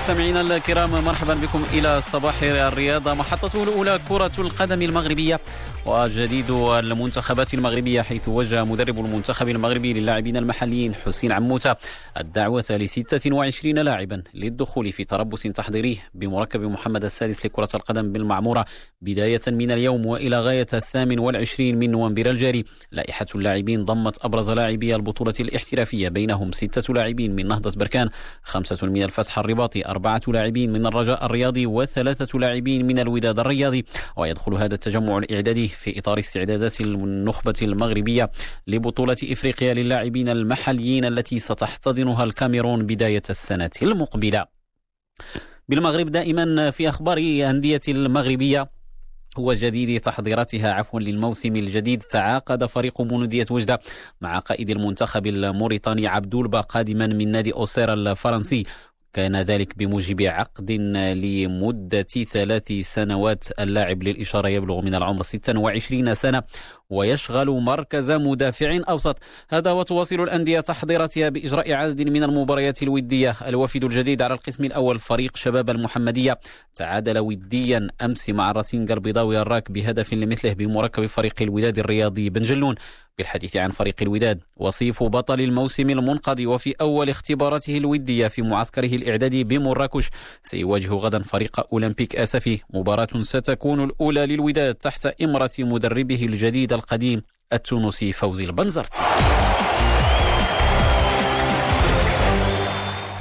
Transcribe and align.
مستمعينا 0.00 0.40
الكرام 0.40 0.90
مرحبا 1.04 1.34
بكم 1.34 1.64
إلى 1.72 2.02
صباح 2.02 2.42
الرياضه 2.42 3.14
محطته 3.14 3.62
الأولى 3.62 4.00
كرة 4.08 4.32
القدم 4.38 4.82
المغربية 4.82 5.40
وجديد 5.86 6.50
المنتخبات 6.50 7.54
المغربية 7.54 8.02
حيث 8.02 8.28
وجه 8.28 8.64
مدرب 8.64 8.98
المنتخب 8.98 9.48
المغربي 9.48 9.92
للاعبين 9.92 10.36
المحليين 10.36 10.94
حسين 10.94 11.32
عموتة 11.32 11.76
الدعوة 12.16 12.64
ل 12.70 12.88
26 12.88 13.78
لاعبا 13.78 14.22
للدخول 14.34 14.92
في 14.92 15.04
تربص 15.04 15.42
تحضيري 15.42 16.00
بمركب 16.14 16.60
محمد 16.60 17.04
السادس 17.04 17.46
لكرة 17.46 17.68
القدم 17.74 18.12
بالمعمورة. 18.12 18.64
بداية 19.02 19.40
من 19.46 19.70
اليوم 19.70 20.06
وإلى 20.06 20.40
غاية 20.40 20.66
الثامن 20.74 21.18
والعشرين 21.18 21.78
من 21.78 21.90
نوفمبر 21.90 22.30
الجاري 22.30 22.64
لائحة 22.92 23.26
اللاعبين 23.34 23.84
ضمت 23.84 24.24
أبرز 24.24 24.50
لاعبي 24.50 24.94
البطولة 24.94 25.34
الاحترافية 25.40 26.08
بينهم 26.08 26.52
ستة 26.52 26.94
لاعبين 26.94 27.36
من 27.36 27.48
نهضة 27.48 27.72
بركان 27.78 28.08
خمسة 28.42 28.86
من 28.86 29.02
الفتح 29.02 29.38
الرباطي 29.38 29.89
أربعة 29.90 30.20
لاعبين 30.28 30.72
من 30.72 30.86
الرجاء 30.86 31.26
الرياضي 31.26 31.66
وثلاثة 31.66 32.38
لاعبين 32.38 32.86
من 32.86 32.98
الوداد 32.98 33.38
الرياضي. 33.38 33.84
ويدخل 34.16 34.54
هذا 34.54 34.74
التجمع 34.74 35.18
الإعدادي 35.18 35.68
في 35.68 35.98
إطار 35.98 36.18
استعدادات 36.18 36.80
النخبة 36.80 37.54
المغربية 37.62 38.30
لبطولة 38.66 39.16
إفريقيا 39.24 39.74
للاعبين 39.74 40.28
المحليين 40.28 41.04
التي 41.04 41.38
ستحتضنها 41.38 42.24
الكاميرون 42.24 42.86
بداية 42.86 43.22
السنة 43.30 43.70
المقبلة. 43.82 44.46
بالمغرب 45.68 46.12
دائما 46.12 46.70
في 46.70 46.88
أخبار 46.88 47.18
أندية 47.18 47.80
المغربية 47.88 48.70
وجديد 49.38 50.00
تحضيراتها 50.00 50.72
عفوا 50.72 51.00
للموسم 51.00 51.56
الجديد 51.56 52.02
تعاقد 52.02 52.64
فريق 52.64 53.00
مولودية 53.00 53.46
وجدة 53.50 53.80
مع 54.20 54.38
قائد 54.38 54.70
المنتخب 54.70 55.26
الموريتاني 55.26 56.06
عبدولبا 56.06 56.60
قادما 56.60 57.06
من 57.06 57.32
نادي 57.32 57.52
أوسيرا 57.52 57.94
الفرنسي. 57.94 58.64
كان 59.12 59.36
ذلك 59.36 59.78
بموجب 59.78 60.22
عقد 60.22 60.70
لمدة 60.70 62.02
ثلاث 62.02 62.72
سنوات. 62.72 63.44
اللاعب 63.60 64.02
للإشارة 64.02 64.48
يبلغ 64.48 64.80
من 64.80 64.94
العمر 64.94 65.22
26 65.22 66.14
سنة 66.14 66.42
ويشغل 66.90 67.50
مركز 67.50 68.10
مدافع 68.10 68.80
أوسط. 68.88 69.18
هذا 69.50 69.72
وتواصل 69.72 70.20
الأندية 70.20 70.60
تحضيراتها 70.60 71.28
بإجراء 71.28 71.72
عدد 71.72 72.08
من 72.08 72.22
المباريات 72.22 72.82
الودية. 72.82 73.36
الوافد 73.46 73.84
الجديد 73.84 74.22
على 74.22 74.34
القسم 74.34 74.64
الأول 74.64 74.98
فريق 74.98 75.36
شباب 75.36 75.70
المحمدية. 75.70 76.40
تعادل 76.74 77.18
وديا 77.18 77.88
أمس 78.02 78.28
مع 78.28 78.50
الراسينجا 78.50 78.94
البيضاوي 78.94 79.40
الراك 79.40 79.72
بهدف 79.72 80.12
لمثله 80.14 80.52
بمركب 80.52 81.06
فريق 81.06 81.34
الوداد 81.42 81.78
الرياضي 81.78 82.30
بن 82.30 82.42
جلون. 82.42 82.74
بالحديث 83.20 83.56
عن 83.56 83.70
فريق 83.70 83.94
الوداد. 84.02 84.40
وصيف 84.56 85.02
بطل 85.02 85.40
الموسم 85.40 85.90
المنقضي 85.90 86.46
وفي 86.46 86.74
أول 86.80 87.10
اختباراته 87.10 87.76
الودية 87.76 88.28
في 88.28 88.42
معسكره 88.42 88.86
الإعدادي 88.86 89.44
بمراكش. 89.44 90.10
سيواجه 90.42 90.92
غدا 90.94 91.22
فريق 91.22 91.66
أولمبيك 91.72 92.16
أسفي. 92.16 92.58
مباراة 92.74 93.22
ستكون 93.22 93.84
الأولى 93.84 94.26
للوداد 94.26 94.74
تحت 94.74 95.06
إمرة 95.06 95.50
مدربه 95.58 96.24
الجديد 96.24 96.72
القديم 96.72 97.22
التونسي 97.52 98.12
فوزي 98.12 98.44
البنزرتي. 98.44 99.00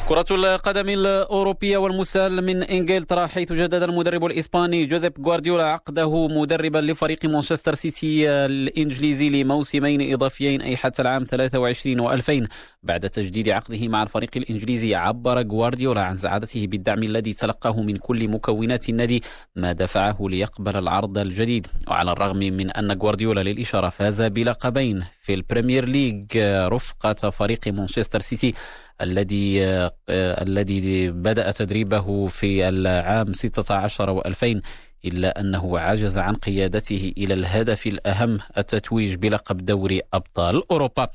كرة 0.10 0.26
القدم 0.32 0.90
الأوروبية 0.90 1.78
والمسال 1.78 2.46
من 2.46 2.64
إنجلترا 2.64 3.28
حيث 3.28 3.54
جدد 3.54 3.84
المدرب 3.84 4.26
الإسباني 4.26 4.86
جوزيب 4.86 5.28
غوارديولا 5.28 5.64
عقده 5.64 6.28
مدربا 6.28 6.78
لفريق 6.78 7.26
مانشستر 7.26 7.74
سيتي 7.74 8.30
الإنجليزي 8.30 9.30
لموسمين 9.30 10.14
إضافيين 10.14 10.62
أي 10.62 10.78
حتى 10.78 11.02
العام 11.02 11.24
23 11.24 12.04
و2000 12.04 12.48
بعد 12.84 13.10
تجديد 13.10 13.50
عقده 13.50 13.88
مع 13.88 14.04
الفريق 14.04 14.30
الإنجليزي 14.36 14.96
عبر 14.96 15.48
غوارديولا 15.48 16.02
عن 16.02 16.18
سعادته 16.18 16.68
بالدعم 16.68 17.04
الذي 17.04 17.34
تلقاه 17.34 17.82
من 17.82 17.98
كل 17.98 18.28
مكونات 18.28 18.90
النادي 18.90 19.24
ما 19.56 19.72
دفعه 19.72 20.18
ليقبل 20.22 20.78
العرض 20.78 21.18
الجديد. 21.18 21.68
وعلى 21.88 22.12
الرغم 22.12 22.38
من 22.38 22.72
أن 22.72 22.92
غوارديولا 22.92 23.44
للإشارة 23.44 23.90
فاز 23.90 24.22
بلقبين 24.22 25.04
في 25.22 25.34
البريمير 25.34 25.90
ليج 25.90 26.38
رفقة 26.68 27.30
فريق 27.30 27.68
مانشستر 27.68 28.20
سيتي 28.20 28.54
الذي 29.02 29.64
الذي 30.10 31.12
بدأ 31.12 31.52
تدريبه 31.52 32.28
في 32.28 32.70
العام 32.70 33.34
16 33.34 34.22
و2000 34.22 34.62
إلا 35.06 35.40
أنه 35.40 35.80
عجز 35.80 36.18
عن 36.18 36.36
قيادته 36.36 37.14
إلى 37.18 37.34
الهدف 37.34 37.88
الأهم 37.88 38.40
التتويج 38.58 39.16
بلقب 39.16 39.66
دوري 39.66 40.02
أبطال 40.14 40.64
أوروبا. 40.72 41.08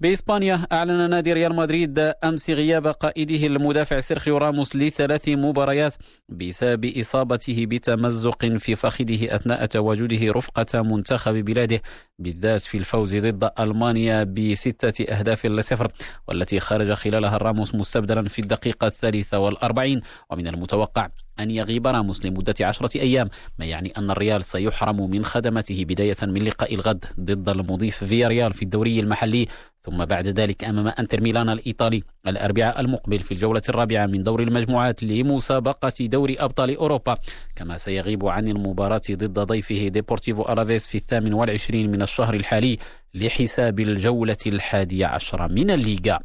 بإسبانيا 0.00 0.66
أعلن 0.72 1.10
نادي 1.10 1.32
ريال 1.32 1.54
مدريد 1.56 1.98
أمس 1.98 2.50
غياب 2.50 2.86
قائده 2.86 3.46
المدافع 3.46 4.00
سيرخيو 4.00 4.38
راموس 4.38 4.76
لثلاث 4.76 5.28
مباريات 5.28 5.94
بسبب 6.28 6.84
إصابته 6.84 7.66
بتمزق 7.66 8.46
في 8.46 8.76
فخذه 8.76 9.36
أثناء 9.36 9.66
تواجده 9.66 10.32
رفقة 10.32 10.82
منتخب 10.82 11.34
بلاده 11.34 11.82
بالذات 12.18 12.62
في 12.62 12.78
الفوز 12.78 13.16
ضد 13.16 13.50
ألمانيا 13.60 14.24
بستة 14.24 15.04
أهداف 15.04 15.46
لصفر 15.46 15.92
والتي 16.28 16.60
خرج 16.60 16.92
خلالها 16.92 17.36
الراموس 17.36 17.74
مستبدلا 17.74 18.28
في 18.28 18.38
الدقيقة 18.38 18.86
الثالثة 18.86 19.38
والأربعين 19.38 20.00
ومن 20.30 20.46
المتوقع 20.46 21.08
أن 21.42 21.50
يغيب 21.50 21.86
راموس 21.86 22.24
لمدة 22.26 22.54
عشرة 22.60 23.00
أيام 23.00 23.28
ما 23.58 23.64
يعني 23.64 23.92
أن 23.98 24.10
الريال 24.10 24.44
سيحرم 24.44 25.10
من 25.10 25.24
خدمته 25.24 25.84
بداية 25.84 26.16
من 26.22 26.44
لقاء 26.44 26.74
الغد 26.74 27.04
ضد 27.20 27.48
المضيف 27.48 28.04
فيا 28.04 28.28
ريال 28.28 28.52
في 28.52 28.62
الدوري 28.62 29.00
المحلي. 29.00 29.46
ثم 29.80 30.04
بعد 30.04 30.28
ذلك 30.28 30.64
أمام 30.64 30.88
أنتر 30.98 31.20
ميلان 31.20 31.48
الإيطالي 31.48 32.02
الأربعاء 32.26 32.80
المقبل 32.80 33.18
في 33.18 33.32
الجولة 33.32 33.62
الرابعة 33.68 34.06
من 34.06 34.22
دور 34.22 34.42
المجموعات 34.42 35.02
لمسابقة 35.02 35.92
دوري 36.00 36.36
أبطال 36.38 36.76
أوروبا. 36.76 37.14
كما 37.56 37.78
سيغيب 37.78 38.26
عن 38.26 38.48
المباراة 38.48 39.02
ضد 39.10 39.38
ضيفه 39.38 39.88
ديبورتيفو 39.88 40.42
ألافيس 40.42 40.86
في 40.86 40.98
الثامن 40.98 41.32
والعشرين 41.34 41.90
من 41.90 42.02
الشهر 42.02 42.34
الحالي 42.34 42.78
لحساب 43.14 43.80
الجولة 43.80 44.36
الحادية 44.46 45.06
عشرة 45.06 45.46
من 45.46 45.70
الليغا. 45.70 46.18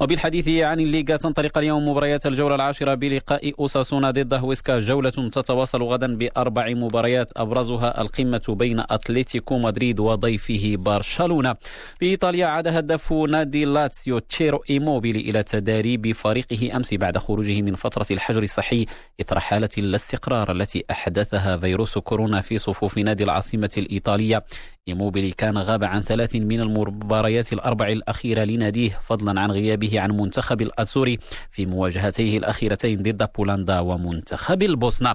وبالحديث 0.00 0.48
عن 0.48 0.80
الليغا 0.80 1.16
تنطلق 1.16 1.58
اليوم 1.58 1.88
مباريات 1.88 2.26
الجولة 2.26 2.54
العاشرة 2.54 2.94
بلقاء 2.94 3.52
أوساسونا 3.60 4.10
ضد 4.10 4.34
هويسكا 4.34 4.78
جولة 4.78 5.10
تتواصل 5.10 5.82
غدا 5.82 6.16
بأربع 6.16 6.68
مباريات 6.68 7.32
أبرزها 7.36 8.00
القمة 8.00 8.42
بين 8.48 8.82
أتلتيكو 8.90 9.58
مدريد 9.58 10.00
وضيفه 10.00 10.74
برشلونة. 10.78 11.56
بإيطاليا 12.00 12.46
عاد 12.46 12.68
هدف 12.68 13.12
نادي 13.12 13.64
لاتسيو 13.64 14.18
تشيرو 14.18 14.62
إيموبيلي 14.70 15.20
إلى 15.20 15.42
تداريب 15.42 16.12
فريقه 16.12 16.76
أمس 16.76 16.94
بعد 16.94 17.18
خروجه 17.18 17.62
من 17.62 17.74
فترة 17.74 18.06
الحجر 18.10 18.42
الصحي 18.42 18.86
إثر 19.20 19.40
حالة 19.40 19.70
الاستقرار 19.78 20.52
التي 20.52 20.84
أحدثها 20.90 21.56
فيروس 21.56 21.98
كورونا 21.98 22.40
في 22.40 22.58
صفوف 22.58 22.98
نادي 22.98 23.24
العاصمة 23.24 23.70
الإيطالية. 23.78 24.44
إيموبيلي 24.88 25.30
كان 25.30 25.58
غاب 25.58 25.84
عن 25.84 26.00
ثلاث 26.00 26.36
من 26.36 26.60
المباريات 26.60 27.52
الأربع 27.52 27.88
الأخيرة 27.88 28.44
لناديه 28.44 29.00
فضلا 29.04 29.40
عن 29.40 29.50
غيابه 29.50 29.89
عن 29.98 30.10
منتخب 30.10 30.62
الآزوري 30.62 31.18
في 31.50 31.66
مواجهتيه 31.66 32.38
الأخيرتين 32.38 33.02
ضد 33.02 33.28
بولندا 33.38 33.80
ومنتخب 33.80 34.62
البوسنة. 34.62 35.14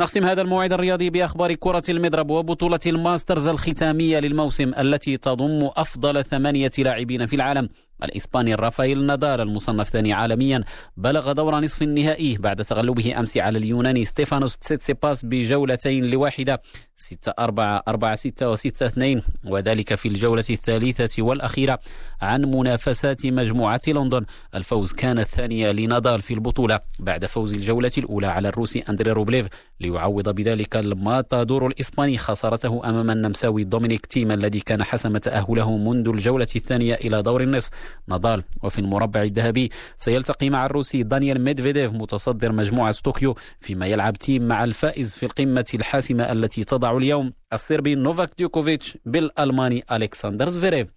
نختم 0.00 0.24
هذا 0.24 0.42
الموعد 0.42 0.72
الرياضي 0.72 1.10
بأخبار 1.10 1.54
كرة 1.54 1.82
المضرب 1.88 2.30
وبطولة 2.30 2.80
الماسترز 2.86 3.46
الختامية 3.46 4.18
للموسم 4.18 4.72
التي 4.78 5.16
تضم 5.16 5.70
أفضل 5.76 6.24
ثمانية 6.24 6.70
لاعبين 6.78 7.26
في 7.26 7.36
العالم. 7.36 7.68
الإسباني 8.04 8.54
رافائيل 8.54 9.06
نادال 9.06 9.40
المصنف 9.40 9.88
ثاني 9.88 10.12
عالميا 10.12 10.64
بلغ 10.96 11.32
دور 11.32 11.54
نصف 11.54 11.82
النهائي 11.82 12.36
بعد 12.36 12.64
تغلبه 12.64 13.18
أمس 13.18 13.36
على 13.36 13.58
اليوناني 13.58 14.04
ستيفانوس 14.04 14.58
تسيتسيباس 14.58 15.24
بجولتين 15.24 16.04
لواحدة 16.10 16.62
6 16.96 17.32
4 17.38 17.82
4 17.88 18.14
6 18.14 18.50
و 18.50 18.54
6 18.54 18.86
2 18.86 19.22
وذلك 19.44 19.94
في 19.94 20.08
الجولة 20.08 20.44
الثالثة 20.50 21.22
والأخيرة 21.22 21.78
عن 22.22 22.44
منافسات 22.44 23.26
مجموعة 23.26 23.80
لندن. 23.88 24.24
الفوز 24.54 24.92
كان 24.92 25.18
الثاني 25.18 25.72
لنادال 25.72 26.22
في 26.22 26.34
البطولة 26.34 26.80
بعد 26.98 27.26
فوز 27.26 27.52
الجولة 27.52 27.90
الأولى 27.98 28.26
على 28.26 28.48
الروسي 28.48 28.78
أندري 28.88 29.10
روبليف 29.10 29.46
ليعوض 29.80 30.28
بذلك 30.28 30.76
الماتادور 30.76 31.66
الإسباني 31.66 32.18
خسارته 32.18 32.88
أمام 32.88 33.10
النمساوي 33.10 33.64
دومينيك 33.64 34.06
تيم 34.06 34.32
الذي 34.32 34.60
كان 34.60 34.82
حسم 34.82 35.16
تأهله 35.16 35.76
منذ 35.76 36.08
الجولة 36.08 36.46
الثانية 36.56 36.94
إلى 36.94 37.22
دور 37.22 37.42
النصف. 37.42 37.70
نادال. 38.08 38.42
وفي 38.62 38.78
المربع 38.78 39.22
الذهبي 39.22 39.70
سيلتقي 39.98 40.50
مع 40.50 40.66
الروسي 40.66 41.02
دانيال 41.02 41.40
ميدفيديف 41.40 41.92
متصدر 41.92 42.52
مجموعة 42.52 42.94
طوكيو 43.04 43.36
فيما 43.60 43.86
يلعب 43.86 44.16
تيم 44.16 44.48
مع 44.48 44.64
الفائز 44.64 45.14
في 45.14 45.26
القمة 45.26 45.66
الحاسمة 45.74 46.32
التي 46.32 46.64
تضع 46.64 46.96
اليوم 46.96 47.32
الصربي 47.52 47.94
نوفاك 47.94 48.30
ديوكوفيتش 48.38 48.98
بالألماني 49.06 49.84
ألكسندر 49.92 50.48
زفيريف. 50.48 50.93